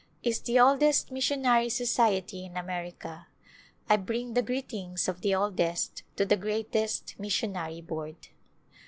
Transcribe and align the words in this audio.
is 0.23 0.39
the 0.39 0.59
oldest 0.59 1.11
mis 1.11 1.29
sionary 1.29 1.69
society 1.71 2.43
in 2.43 2.57
America. 2.57 3.27
I 3.87 3.97
bring 3.97 4.33
the 4.33 4.41
greetings 4.41 5.07
of 5.07 5.21
the 5.21 5.35
oldest 5.35 6.01
to 6.15 6.25
the 6.25 6.37
greatest 6.37 7.13
missionary 7.19 7.81
Board." 7.81 8.29